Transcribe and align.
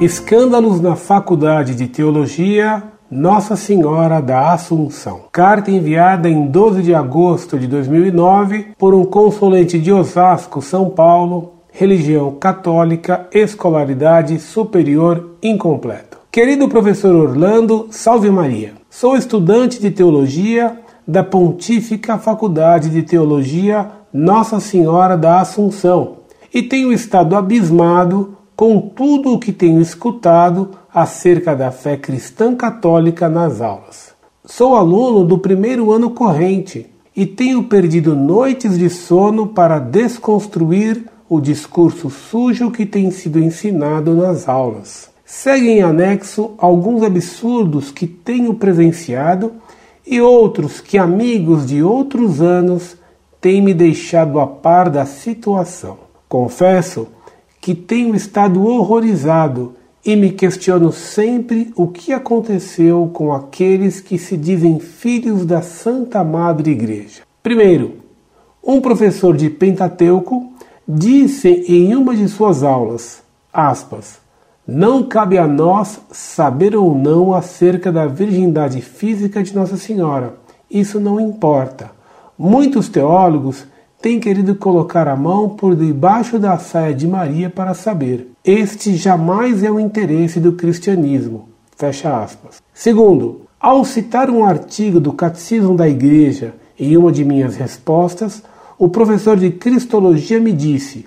Escândalos 0.00 0.78
na 0.78 0.94
Faculdade 0.94 1.74
de 1.74 1.86
Teologia 1.86 2.82
Nossa 3.10 3.56
Senhora 3.56 4.20
da 4.20 4.52
Assunção. 4.52 5.22
Carta 5.32 5.70
enviada 5.70 6.28
em 6.28 6.48
12 6.48 6.82
de 6.82 6.94
agosto 6.94 7.58
de 7.58 7.66
2009 7.66 8.74
por 8.76 8.94
um 8.94 9.06
consulente 9.06 9.78
de 9.78 9.90
Osasco, 9.90 10.60
São 10.60 10.90
Paulo, 10.90 11.54
religião 11.72 12.32
católica, 12.32 13.26
escolaridade 13.32 14.38
superior 14.38 15.38
incompleto. 15.42 16.18
Querido 16.30 16.68
professor 16.68 17.14
Orlando, 17.14 17.86
salve 17.90 18.30
Maria. 18.30 18.74
Sou 18.90 19.16
estudante 19.16 19.80
de 19.80 19.90
teologia 19.90 20.78
da 21.08 21.24
Pontífica 21.24 22.18
Faculdade 22.18 22.90
de 22.90 23.02
Teologia 23.02 23.90
Nossa 24.12 24.60
Senhora 24.60 25.16
da 25.16 25.40
Assunção 25.40 26.18
e 26.52 26.62
tenho 26.62 26.92
estado 26.92 27.34
abismado 27.34 28.36
com 28.56 28.80
tudo 28.80 29.34
o 29.34 29.38
que 29.38 29.52
tenho 29.52 29.82
escutado 29.82 30.70
acerca 30.92 31.54
da 31.54 31.70
fé 31.70 31.94
cristã 31.98 32.56
católica 32.56 33.28
nas 33.28 33.60
aulas. 33.60 34.14
Sou 34.46 34.74
aluno 34.74 35.24
do 35.24 35.38
primeiro 35.38 35.92
ano 35.92 36.10
corrente 36.10 36.86
e 37.14 37.26
tenho 37.26 37.64
perdido 37.64 38.16
noites 38.16 38.78
de 38.78 38.88
sono 38.88 39.48
para 39.48 39.78
desconstruir 39.78 41.04
o 41.28 41.38
discurso 41.38 42.08
sujo 42.08 42.70
que 42.70 42.86
tem 42.86 43.10
sido 43.10 43.38
ensinado 43.38 44.14
nas 44.14 44.48
aulas. 44.48 45.10
Segue 45.24 45.68
em 45.68 45.82
anexo 45.82 46.52
alguns 46.56 47.02
absurdos 47.02 47.90
que 47.90 48.06
tenho 48.06 48.54
presenciado 48.54 49.52
e 50.06 50.20
outros 50.20 50.80
que 50.80 50.96
amigos 50.96 51.66
de 51.66 51.82
outros 51.82 52.40
anos 52.40 52.96
têm 53.38 53.60
me 53.60 53.74
deixado 53.74 54.40
a 54.40 54.46
par 54.46 54.88
da 54.88 55.04
situação. 55.04 55.98
Confesso 56.28 57.08
que 57.66 57.74
tenho 57.74 58.14
estado 58.14 58.64
horrorizado 58.64 59.74
e 60.04 60.14
me 60.14 60.30
questiono 60.30 60.92
sempre 60.92 61.72
o 61.74 61.88
que 61.88 62.12
aconteceu 62.12 63.10
com 63.12 63.32
aqueles 63.32 64.00
que 64.00 64.18
se 64.18 64.36
dizem 64.36 64.78
filhos 64.78 65.44
da 65.44 65.60
Santa 65.60 66.22
Madre 66.22 66.70
Igreja. 66.70 67.22
Primeiro, 67.42 67.94
um 68.62 68.80
professor 68.80 69.36
de 69.36 69.50
Pentateuco 69.50 70.52
disse 70.86 71.48
em 71.66 71.92
uma 71.96 72.14
de 72.14 72.28
suas 72.28 72.62
aulas, 72.62 73.24
aspas, 73.52 74.20
não 74.64 75.02
cabe 75.02 75.36
a 75.36 75.48
nós 75.48 75.98
saber 76.12 76.76
ou 76.76 76.94
não 76.94 77.34
acerca 77.34 77.90
da 77.90 78.06
virgindade 78.06 78.80
física 78.80 79.42
de 79.42 79.52
Nossa 79.52 79.76
Senhora. 79.76 80.36
Isso 80.70 81.00
não 81.00 81.18
importa. 81.18 81.90
Muitos 82.38 82.88
teólogos 82.88 83.66
tem 84.00 84.20
querido 84.20 84.54
colocar 84.54 85.08
a 85.08 85.16
mão 85.16 85.48
por 85.48 85.74
debaixo 85.74 86.38
da 86.38 86.58
saia 86.58 86.94
de 86.94 87.06
Maria 87.06 87.50
para 87.50 87.74
saber. 87.74 88.30
Este 88.44 88.94
jamais 88.94 89.62
é 89.62 89.70
o 89.70 89.80
interesse 89.80 90.38
do 90.38 90.52
cristianismo. 90.52 91.48
Fecha 91.76 92.22
aspas. 92.22 92.62
Segundo, 92.72 93.42
ao 93.58 93.84
citar 93.84 94.30
um 94.30 94.44
artigo 94.44 95.00
do 95.00 95.12
Catecismo 95.12 95.74
da 95.74 95.88
Igreja 95.88 96.54
em 96.78 96.96
uma 96.96 97.10
de 97.10 97.24
minhas 97.24 97.56
respostas, 97.56 98.42
o 98.78 98.88
professor 98.88 99.36
de 99.36 99.50
Cristologia 99.50 100.38
me 100.38 100.52
disse, 100.52 101.06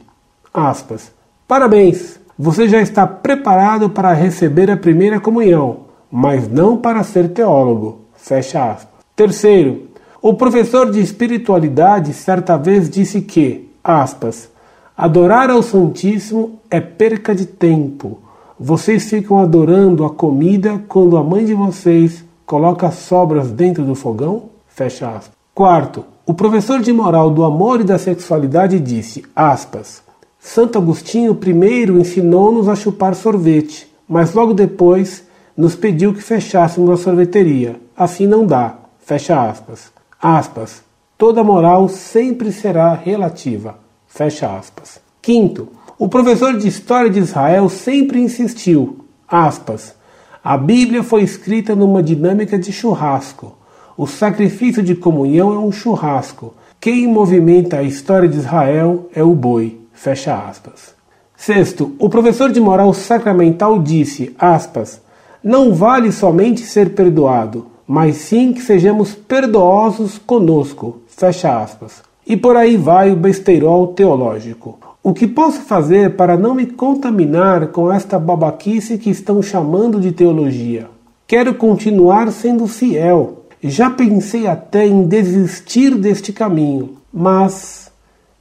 aspas, 0.54 1.12
Parabéns, 1.48 2.20
você 2.38 2.68
já 2.68 2.82
está 2.82 3.08
preparado 3.08 3.90
para 3.90 4.14
receber 4.14 4.70
a 4.70 4.78
primeira 4.78 5.20
comunhão, 5.20 5.82
mas 6.12 6.48
não 6.48 6.78
para 6.78 7.04
ser 7.04 7.30
teólogo. 7.30 8.02
Fecha 8.16 8.72
aspas. 8.72 9.00
Terceiro, 9.16 9.89
o 10.22 10.34
professor 10.34 10.92
de 10.92 11.00
espiritualidade 11.00 12.14
certa 12.14 12.58
vez 12.58 12.90
disse 12.90 13.22
que, 13.22 13.70
aspas, 13.82 14.50
adorar 14.98 15.50
ao 15.50 15.64
Santíssimo 15.64 16.60
é 16.70 16.82
perca 16.82 17.34
de 17.34 17.46
tempo. 17.46 18.20
Vocês 18.60 19.10
ficam 19.10 19.40
adorando 19.40 20.04
a 20.04 20.10
comida 20.10 20.84
quando 20.90 21.16
a 21.16 21.24
mãe 21.24 21.46
de 21.46 21.54
vocês 21.54 22.26
coloca 22.46 22.92
sobras 22.92 23.50
dentro 23.50 23.86
do 23.86 23.96
fogão? 23.96 24.50
Fecha 24.68 25.08
aspas. 25.08 25.32
Quarto, 25.56 26.04
o 26.26 26.34
professor 26.34 26.82
de 26.82 26.92
moral 26.92 27.32
do 27.32 27.46
amor 27.46 27.80
e 27.80 27.86
da 27.86 27.98
sexualidade 27.98 28.78
disse, 28.78 29.24
aspas, 29.34 30.04
Santo 30.38 30.78
Agostinho 30.78 31.34
primeiro 31.34 31.98
ensinou-nos 31.98 32.68
a 32.68 32.76
chupar 32.76 33.16
sorvete, 33.16 33.88
mas 34.06 34.34
logo 34.34 34.54
depois 34.54 35.24
nos 35.56 35.76
pediu 35.76 36.14
que 36.14 36.22
fechássemos 36.22 36.90
a 36.90 36.98
sorveteria. 36.98 37.78
Assim 37.96 38.28
não 38.28 38.46
dá. 38.46 38.76
Fecha 39.00 39.50
aspas 39.50 39.99
aspas, 40.22 40.84
toda 41.18 41.44
moral 41.44 41.88
sempre 41.88 42.52
será 42.52 42.94
relativa, 42.94 43.80
fecha 44.08 44.56
aspas. 44.56 45.00
Quinto, 45.22 45.70
o 45.98 46.08
professor 46.08 46.58
de 46.58 46.68
História 46.68 47.10
de 47.10 47.20
Israel 47.20 47.70
sempre 47.70 48.20
insistiu, 48.22 49.06
aspas, 49.28 49.96
a 50.44 50.58
Bíblia 50.58 51.04
foi 51.04 51.22
escrita 51.22 51.76
numa 51.76 52.02
dinâmica 52.02 52.58
de 52.58 52.72
churrasco. 52.72 53.56
O 53.98 54.08
sacrifício 54.08 54.82
de 54.82 54.96
comunhão 54.96 55.54
é 55.54 55.60
um 55.60 55.72
churrasco. 55.72 56.54
Quem 56.80 57.06
movimenta 57.06 57.78
a 57.78 57.84
história 57.84 58.30
de 58.30 58.38
Israel 58.38 59.10
é 59.14 59.22
o 59.22 59.36
boi. 59.36 59.82
Fecha 59.92 60.34
aspas. 60.34 60.96
Sexto, 61.36 61.94
o 62.00 62.10
professor 62.10 62.52
de 62.52 62.62
moral 62.62 62.94
sacramental 62.94 63.80
disse, 63.80 64.34
aspas, 64.40 65.02
não 65.44 65.74
vale 65.74 66.12
somente 66.12 66.62
ser 66.62 66.96
perdoado, 66.96 67.68
mas 67.92 68.18
sim 68.18 68.54
que 68.54 68.62
sejamos 68.62 69.16
perdoosos 69.16 70.20
conosco. 70.20 70.98
Fecha 71.08 71.60
aspas. 71.60 72.04
E 72.24 72.38
por 72.38 72.56
aí 72.56 72.78
vai 72.78 73.12
o 73.12 73.16
besteirol 73.16 73.88
teológico. 73.88 74.78
O 75.02 75.12
que 75.12 75.26
posso 75.26 75.62
fazer 75.62 76.16
para 76.16 76.38
não 76.38 76.54
me 76.54 76.68
contaminar 76.68 77.70
com 77.70 77.92
esta 77.92 78.20
babaquice 78.20 79.00
que 79.00 79.10
estão 79.10 79.42
chamando 79.42 80.00
de 80.00 80.12
teologia? 80.12 80.88
Quero 81.26 81.56
continuar 81.56 82.32
sendo 82.32 82.68
fiel. 82.68 83.46
Já 83.60 83.90
pensei 83.90 84.46
até 84.46 84.86
em 84.86 85.08
desistir 85.08 85.96
deste 85.96 86.32
caminho, 86.32 86.92
mas 87.12 87.92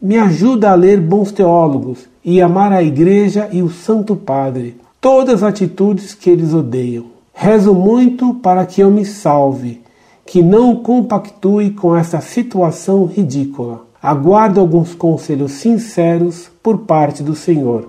me 0.01 0.19
ajuda 0.19 0.73
a 0.73 0.75
ler 0.75 1.01
bons 1.01 1.33
teólogos 1.33 2.07
e 2.23 2.43
amar 2.43 2.71
a 2.71 2.83
Igreja 2.83 3.49
e 3.51 3.63
o 3.63 3.71
Santo 3.71 4.15
Padre, 4.15 4.77
todas 5.01 5.43
as 5.43 5.45
atitudes 5.45 6.13
que 6.13 6.29
eles 6.29 6.53
odeiam. 6.53 7.18
Rezo 7.41 7.73
muito 7.73 8.35
para 8.35 8.67
que 8.67 8.81
eu 8.81 8.91
me 8.91 9.05
salve, 9.05 9.81
que 10.27 10.43
não 10.43 10.75
compactue 10.75 11.71
com 11.71 11.95
essa 11.95 12.21
situação 12.21 13.05
ridícula. 13.05 13.83
Aguardo 14.03 14.59
alguns 14.59 14.93
conselhos 14.93 15.53
sinceros 15.53 16.51
por 16.61 16.79
parte 16.79 17.23
do 17.23 17.37
Senhor, 17.37 17.89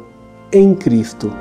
em 0.53 0.75
Cristo. 0.75 1.33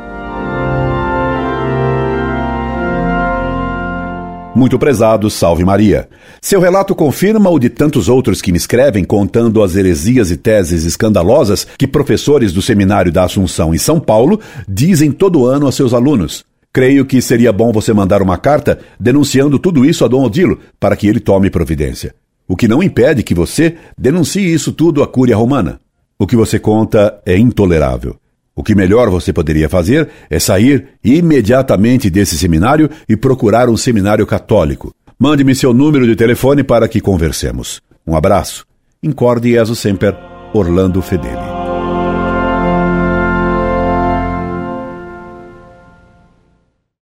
Muito 4.54 4.78
prezado, 4.78 5.28
salve 5.28 5.62
Maria. 5.62 6.08
Seu 6.40 6.60
relato 6.60 6.94
confirma 6.94 7.50
o 7.50 7.58
de 7.58 7.68
tantos 7.68 8.08
outros 8.08 8.40
que 8.40 8.52
me 8.52 8.56
escrevem 8.56 9.04
contando 9.04 9.62
as 9.62 9.76
heresias 9.76 10.30
e 10.30 10.38
teses 10.38 10.84
escandalosas 10.84 11.66
que 11.76 11.86
professores 11.86 12.54
do 12.54 12.62
Seminário 12.62 13.12
da 13.12 13.24
Assunção 13.24 13.74
em 13.74 13.78
São 13.78 14.00
Paulo 14.00 14.40
dizem 14.66 15.12
todo 15.12 15.44
ano 15.44 15.66
a 15.66 15.72
seus 15.72 15.92
alunos. 15.92 16.48
Creio 16.78 17.04
que 17.04 17.20
seria 17.20 17.52
bom 17.52 17.72
você 17.72 17.92
mandar 17.92 18.22
uma 18.22 18.38
carta 18.38 18.78
denunciando 19.00 19.58
tudo 19.58 19.84
isso 19.84 20.04
a 20.04 20.08
Dom 20.08 20.22
Odilo 20.22 20.60
para 20.78 20.94
que 20.94 21.08
ele 21.08 21.18
tome 21.18 21.50
providência. 21.50 22.14
O 22.46 22.54
que 22.54 22.68
não 22.68 22.80
impede 22.80 23.24
que 23.24 23.34
você 23.34 23.74
denuncie 23.98 24.54
isso 24.54 24.70
tudo 24.70 25.02
à 25.02 25.08
Cúria 25.08 25.36
Romana. 25.36 25.80
O 26.16 26.24
que 26.24 26.36
você 26.36 26.56
conta 26.56 27.20
é 27.26 27.36
intolerável. 27.36 28.14
O 28.54 28.62
que 28.62 28.76
melhor 28.76 29.10
você 29.10 29.32
poderia 29.32 29.68
fazer 29.68 30.08
é 30.30 30.38
sair 30.38 30.86
imediatamente 31.02 32.08
desse 32.08 32.38
seminário 32.38 32.88
e 33.08 33.16
procurar 33.16 33.68
um 33.68 33.76
seminário 33.76 34.24
católico. 34.24 34.94
Mande-me 35.18 35.56
seu 35.56 35.74
número 35.74 36.06
de 36.06 36.14
telefone 36.14 36.62
para 36.62 36.86
que 36.86 37.00
conversemos. 37.00 37.82
Um 38.06 38.14
abraço. 38.14 38.64
Incorde 39.02 39.50
Jesus 39.50 39.80
Semper, 39.80 40.14
Orlando 40.54 41.02
Fedeli. 41.02 41.57